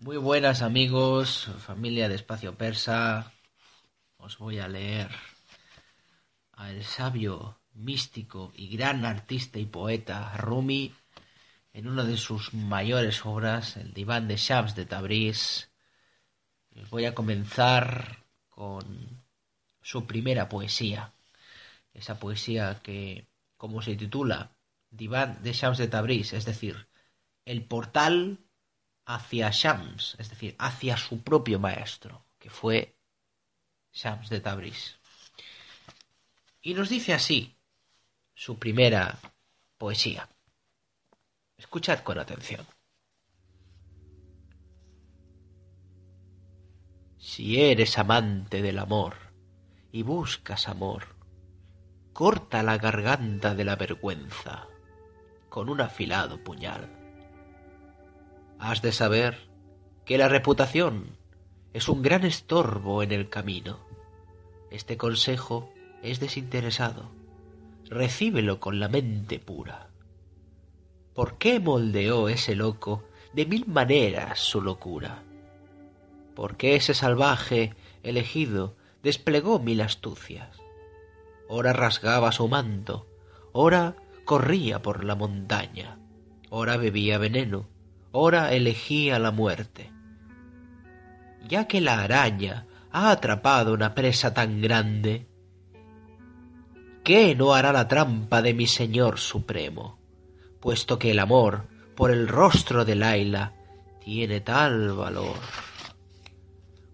[0.00, 3.32] Muy buenas amigos, familia de Espacio Persa.
[4.16, 5.10] Os voy a leer
[6.52, 10.94] al sabio, místico y gran artista y poeta Rumi
[11.72, 15.72] en una de sus mayores obras, el Diván de Shams de Tabriz.
[16.80, 19.24] Os voy a comenzar con
[19.82, 21.12] su primera poesía.
[21.92, 23.26] Esa poesía que,
[23.56, 24.52] como se titula,
[24.90, 26.86] Diván de Shams de Tabriz, es decir,
[27.44, 28.47] el portal
[29.08, 32.94] hacia Shams, es decir, hacia su propio maestro, que fue
[33.90, 35.00] Shams de Tabriz.
[36.60, 37.56] Y nos dice así
[38.34, 39.18] su primera
[39.78, 40.28] poesía.
[41.56, 42.66] Escuchad con atención.
[47.16, 49.16] Si eres amante del amor
[49.90, 51.16] y buscas amor,
[52.12, 54.68] corta la garganta de la vergüenza
[55.48, 56.97] con un afilado puñal
[58.58, 59.48] Has de saber
[60.04, 61.16] que la reputación
[61.72, 63.78] es un gran estorbo en el camino.
[64.70, 65.70] Este consejo
[66.02, 67.10] es desinteresado.
[67.88, 69.90] Recíbelo con la mente pura.
[71.14, 75.22] ¿Por qué moldeó ese loco de mil maneras su locura?
[76.34, 80.58] ¿Por qué ese salvaje elegido desplegó mil astucias?
[81.48, 83.06] Ora rasgaba su manto,
[83.52, 85.98] ora corría por la montaña,
[86.50, 87.66] ora bebía veneno,
[88.12, 89.92] ora elegía la muerte.
[91.46, 95.26] Ya que la araña ha atrapado una presa tan grande,
[97.04, 99.98] ¿qué no hará la trampa de mi Señor Supremo?
[100.60, 103.54] Puesto que el amor por el rostro de Laila
[104.00, 105.36] tiene tal valor.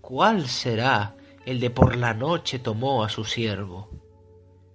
[0.00, 3.90] ¿Cuál será el de por la noche tomó a su siervo?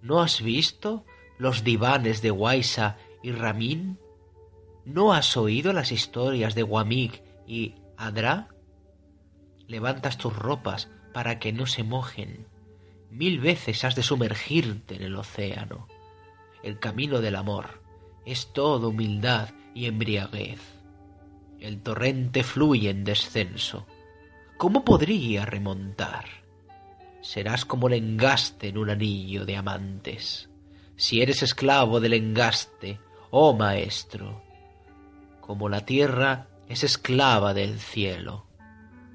[0.01, 1.05] ¿No has visto
[1.37, 3.99] los divanes de Guaisa y Ramín?
[4.93, 8.49] ¿No has oído las historias de Guamig y Adra?
[9.65, 12.45] Levantas tus ropas para que no se mojen.
[13.09, 15.87] Mil veces has de sumergirte en el océano.
[16.61, 17.81] El camino del amor
[18.25, 20.59] es todo humildad y embriaguez.
[21.61, 23.87] El torrente fluye en descenso.
[24.57, 26.25] ¿Cómo podría remontar?
[27.21, 30.49] Serás como el engaste en un anillo de amantes.
[30.97, 34.50] Si eres esclavo del engaste, oh maestro,
[35.41, 38.45] como la tierra es esclava del cielo,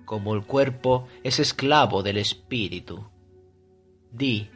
[0.05, 3.09] como el cuerpo es esclavo del espíritu.
[4.13, 4.51] Di,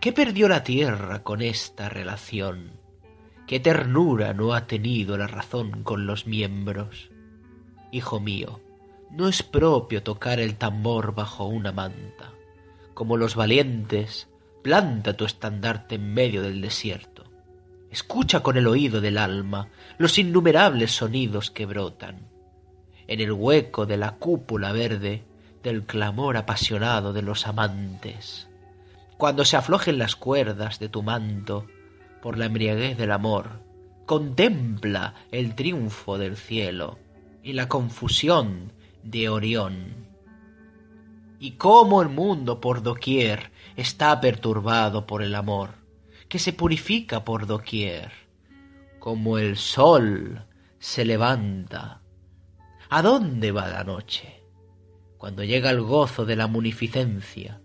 [0.00, 2.78] ¿qué perdió la tierra con esta relación?
[3.46, 7.10] ¿Qué ternura no ha tenido la razón con los miembros?
[7.90, 8.60] Hijo mío,
[9.10, 12.32] no es propio tocar el tambor bajo una manta.
[12.94, 14.28] Como los valientes,
[14.62, 17.09] planta tu estandarte en medio del desierto.
[17.90, 19.68] Escucha con el oído del alma
[19.98, 22.28] los innumerables sonidos que brotan.
[23.08, 25.24] En el hueco de la cúpula verde
[25.64, 28.48] del clamor apasionado de los amantes.
[29.16, 31.66] Cuando se aflojen las cuerdas de tu manto
[32.22, 33.60] por la embriaguez del amor,
[34.06, 36.98] contempla el triunfo del cielo
[37.42, 40.06] y la confusión de Orión.
[41.40, 45.79] Y cómo el mundo por doquier está perturbado por el amor
[46.30, 48.12] que se purifica por doquier,
[49.00, 50.46] como el sol
[50.78, 52.02] se levanta.
[52.88, 54.44] ¿A dónde va la noche?
[55.18, 57.60] Cuando llega el gozo de la munificencia,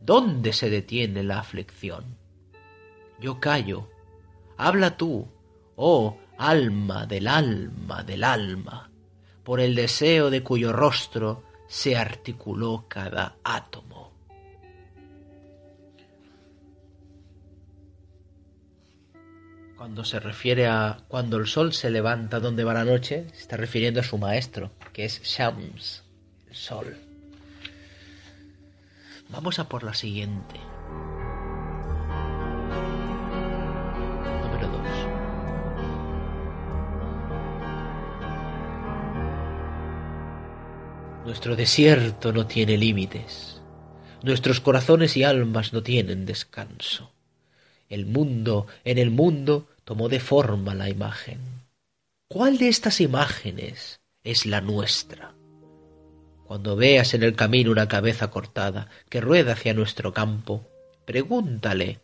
[0.00, 2.16] ¿dónde se detiene la aflicción?
[3.20, 3.90] Yo callo,
[4.56, 5.28] habla tú,
[5.76, 8.90] oh alma del alma del alma,
[9.44, 14.12] por el deseo de cuyo rostro se articuló cada átomo.
[19.78, 23.56] Cuando se refiere a cuando el sol se levanta donde va la noche, se está
[23.56, 26.02] refiriendo a su maestro, que es Shams,
[26.48, 26.96] el sol.
[29.28, 30.56] Vamos a por la siguiente.
[34.42, 34.80] Número 2.
[41.24, 43.62] Nuestro desierto no tiene límites.
[44.24, 47.12] Nuestros corazones y almas no tienen descanso.
[47.88, 51.38] El mundo en el mundo tomó de forma la imagen.
[52.28, 55.34] ¿Cuál de estas imágenes es la nuestra.
[56.44, 60.66] Cuando veas en el camino una cabeza cortada que rueda hacia nuestro campo,
[61.06, 62.00] pregúntale,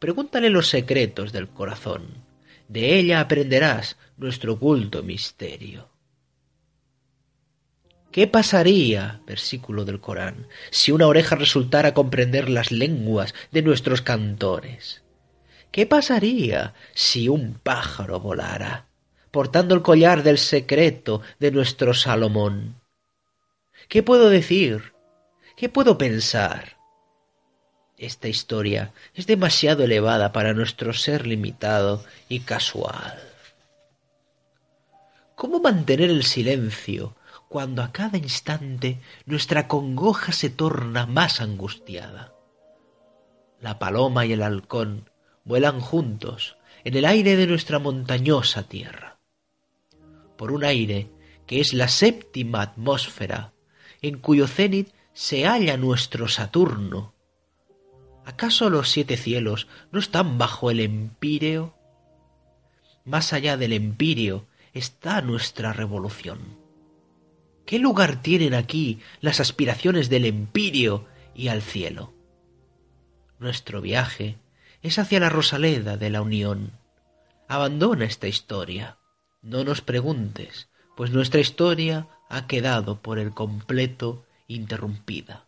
[0.00, 2.24] pregúntale los secretos del corazón.
[2.66, 5.88] De ella aprenderás nuestro oculto misterio.
[8.10, 15.02] ¿Qué pasaría, versículo del Corán, si una oreja resultara comprender las lenguas de nuestros cantores?
[15.70, 18.86] ¿Qué pasaría si un pájaro volara,
[19.30, 22.80] portando el collar del secreto de nuestro Salomón?
[23.88, 24.94] ¿Qué puedo decir?
[25.56, 26.78] ¿Qué puedo pensar?
[27.98, 33.18] Esta historia es demasiado elevada para nuestro ser limitado y casual.
[35.34, 37.14] ¿Cómo mantener el silencio
[37.48, 42.32] cuando a cada instante nuestra congoja se torna más angustiada?
[43.60, 45.10] La paloma y el halcón
[45.48, 49.18] vuelan juntos en el aire de nuestra montañosa tierra.
[50.36, 51.10] Por un aire
[51.46, 53.54] que es la séptima atmósfera
[54.02, 57.14] en cuyo cenit se halla nuestro Saturno.
[58.26, 61.74] ¿Acaso los siete cielos no están bajo el empíreo?
[63.06, 66.58] Más allá del empíreo está nuestra revolución.
[67.64, 72.12] ¿Qué lugar tienen aquí las aspiraciones del empíreo y al cielo?
[73.38, 74.36] Nuestro viaje
[74.88, 76.72] es hacia la Rosaleda de la Unión.
[77.46, 78.96] Abandona esta historia.
[79.42, 85.46] No nos preguntes, pues nuestra historia ha quedado por el completo interrumpida.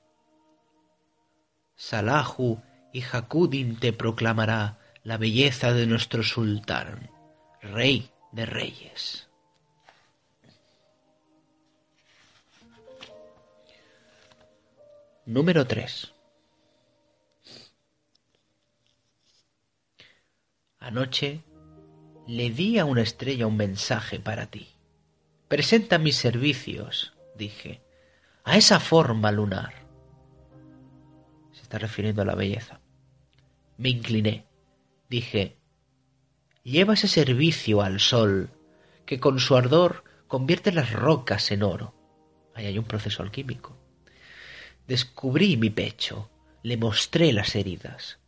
[1.75, 2.61] Salahu
[2.93, 7.11] y Hakudin te proclamará la belleza de nuestro sultán,
[7.63, 9.29] rey de reyes.
[15.25, 16.13] Número 3.
[20.81, 21.45] Anoche
[22.27, 24.67] le di a una estrella un mensaje para ti.
[25.47, 27.83] Presenta mis servicios, dije,
[28.45, 29.75] a esa forma lunar.
[31.53, 32.81] Se está refiriendo a la belleza.
[33.77, 34.47] Me incliné.
[35.11, 35.59] Dije,
[36.63, 38.49] lleva ese servicio al sol,
[39.05, 41.95] que con su ardor convierte las rocas en oro.
[42.55, 43.77] Ahí hay un proceso alquímico.
[44.87, 46.31] Descubrí mi pecho,
[46.63, 48.19] le mostré las heridas.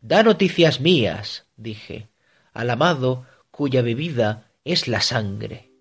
[0.00, 2.08] Da noticias mías, dije,
[2.52, 5.72] al amado cuya bebida es la sangre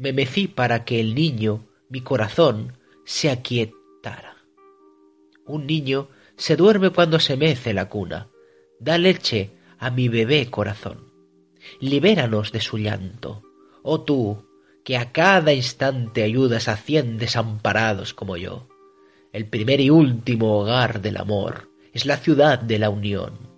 [0.00, 4.36] me mecí para que el niño, mi corazón, se aquietara.
[5.44, 8.28] Un niño se duerme cuando se mece la cuna.
[8.78, 11.12] Da leche a mi bebé corazón.
[11.80, 13.42] Libéranos de su llanto.
[13.82, 14.48] Oh tú,
[14.84, 18.68] que a cada instante ayudas a cien desamparados como yo.
[19.34, 23.49] El primer y último hogar del amor es la ciudad de la unión.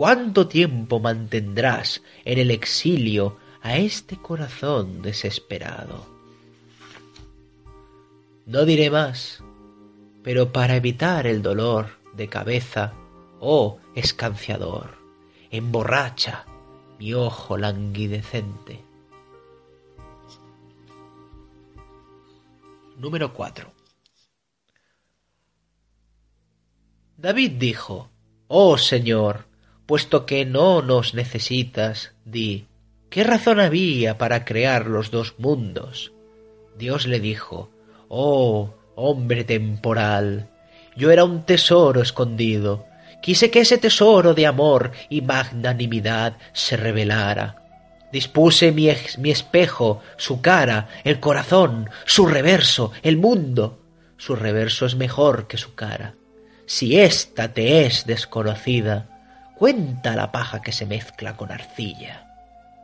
[0.00, 6.06] ¿Cuánto tiempo mantendrás en el exilio a este corazón desesperado.
[8.46, 9.44] No diré más,
[10.22, 12.94] pero para evitar el dolor de cabeza,
[13.40, 14.96] oh escanciador,
[15.50, 16.46] emborracha
[16.98, 18.82] mi ojo languidecente.
[22.96, 23.70] Número 4.
[27.18, 28.08] David dijo,
[28.48, 29.49] Oh Señor,
[29.90, 32.68] puesto que no nos necesitas, di,
[33.08, 36.12] ¿Qué razón había para crear los dos mundos?
[36.78, 37.70] Dios le dijo,
[38.08, 40.48] Oh, hombre temporal,
[40.94, 42.86] yo era un tesoro escondido.
[43.20, 47.56] Quise que ese tesoro de amor y magnanimidad se revelara.
[48.12, 53.80] Dispuse mi, mi espejo, su cara, el corazón, su reverso, el mundo.
[54.18, 56.14] Su reverso es mejor que su cara.
[56.64, 59.16] Si ésta te es desconocida,
[59.60, 62.24] cuenta la paja que se mezcla con arcilla.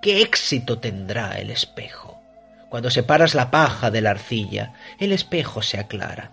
[0.02, 2.20] ¿Qué éxito tendrá el espejo?
[2.68, 6.32] Cuando separas la paja de la arcilla, el espejo se aclara.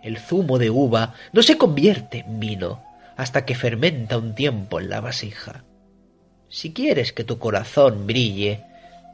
[0.00, 2.80] El zumo de uva no se convierte en vino
[3.16, 5.64] hasta que fermenta un tiempo en la vasija.
[6.48, 8.62] Si quieres que tu corazón brille,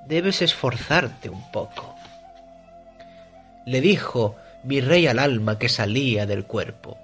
[0.07, 1.95] debes esforzarte un poco.
[3.65, 6.99] Le dijo mi rey al alma que salía del cuerpo.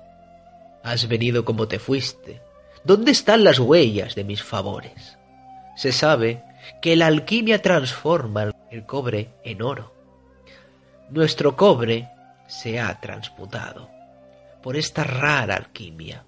[0.83, 2.44] Has venido como te fuiste.
[2.85, 5.19] ¿Dónde están las huellas de mis favores?
[5.75, 6.45] Se sabe
[6.83, 9.95] que la alquimia transforma el cobre en oro.
[11.09, 12.11] Nuestro cobre
[12.47, 13.89] se ha transmutado
[14.63, 16.25] por esta rara alquimia.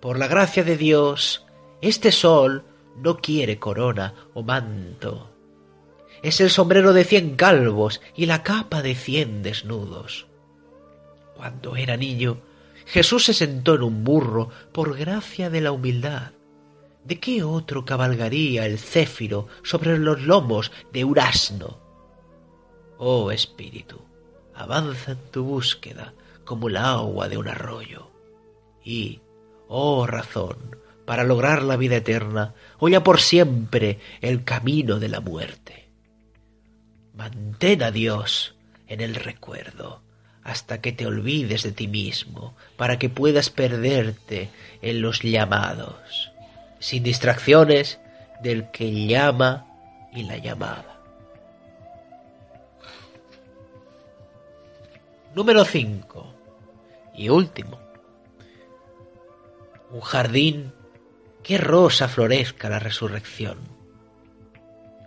[0.00, 1.46] Por la gracia de Dios,
[1.80, 2.64] este sol
[2.96, 5.30] no quiere corona o manto.
[6.22, 10.26] Es el sombrero de cien calvos y la capa de cien desnudos.
[11.36, 12.38] Cuando era niño,
[12.86, 16.32] Jesús se sentó en un burro por gracia de la humildad
[17.04, 21.78] ¿De qué otro cabalgaría el céfiro sobre los lomos de un asno?
[22.98, 23.98] Oh espíritu,
[24.54, 26.12] avanza en tu búsqueda
[26.44, 28.10] como el agua de un arroyo.
[28.84, 29.20] Y,
[29.68, 35.88] oh razón, para lograr la vida eterna, oya por siempre el camino de la muerte.
[37.14, 38.54] Mantén a Dios
[38.86, 40.02] en el recuerdo
[40.42, 44.50] hasta que te olvides de ti mismo, para que puedas perderte
[44.82, 46.32] en los llamados,
[46.78, 48.00] sin distracciones
[48.42, 49.66] del que llama
[50.12, 51.00] y la llamada.
[55.34, 56.34] Número 5.
[57.14, 57.78] Y último.
[59.90, 60.72] Un jardín
[61.42, 63.58] que rosa florezca la resurrección.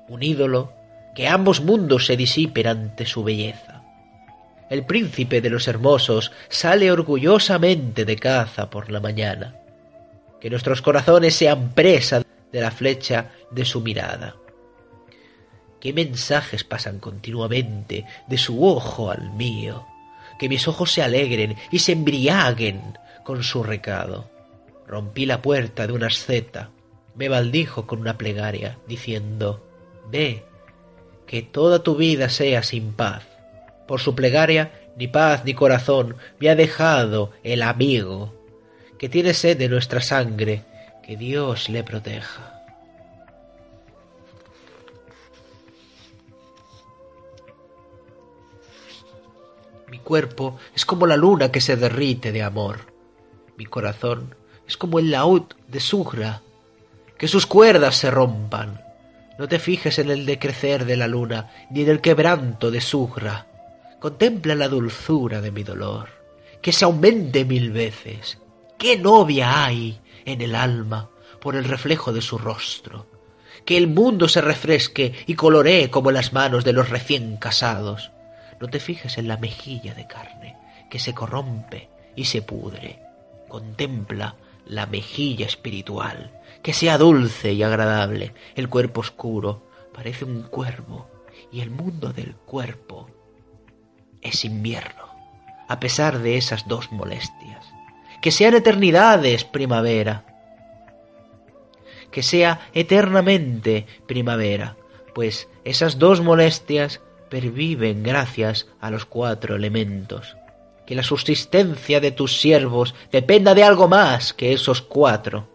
[0.07, 0.73] Un ídolo
[1.15, 3.72] que ambos mundos se disipen ante su belleza.
[4.69, 9.55] El príncipe de los hermosos sale orgullosamente de caza por la mañana.
[10.39, 14.35] Que nuestros corazones sean presa de la flecha de su mirada.
[15.79, 19.85] ¿Qué mensajes pasan continuamente de su ojo al mío?
[20.39, 24.29] Que mis ojos se alegren y se embriaguen con su recado.
[24.87, 26.69] Rompí la puerta de una asceta,
[27.15, 29.65] me maldijo con una plegaria, diciendo,
[30.09, 30.45] Ve,
[31.27, 33.25] que toda tu vida sea sin paz.
[33.87, 38.33] Por su plegaria, ni paz ni corazón me ha dejado el amigo,
[38.97, 40.63] que tiene sed de nuestra sangre,
[41.03, 42.53] que Dios le proteja.
[49.89, 52.93] Mi cuerpo es como la luna que se derrite de amor.
[53.57, 54.35] Mi corazón
[54.67, 56.41] es como el laúd de Sugra,
[57.17, 58.81] que sus cuerdas se rompan.
[59.37, 63.47] No te fijes en el decrecer de la luna, ni en el quebranto de Sugra.
[64.03, 66.09] Contempla la dulzura de mi dolor,
[66.61, 68.37] que se aumente mil veces.
[68.77, 73.07] ¿Qué novia hay en el alma por el reflejo de su rostro?
[73.63, 78.11] Que el mundo se refresque y coloree como las manos de los recién casados.
[78.59, 80.57] No te fijes en la mejilla de carne,
[80.89, 82.99] que se corrompe y se pudre.
[83.47, 88.33] Contempla la mejilla espiritual, que sea dulce y agradable.
[88.55, 91.07] El cuerpo oscuro parece un cuervo
[91.53, 93.07] y el mundo del cuerpo
[94.23, 95.03] es invierno,
[95.67, 97.65] a pesar de esas dos molestias.
[98.21, 100.25] Que sean eternidades primavera,
[102.11, 104.77] que sea eternamente primavera,
[105.13, 110.35] pues esas dos molestias perviven gracias a los cuatro elementos
[110.85, 115.47] que la subsistencia de tus siervos dependa de algo más que esos cuatro.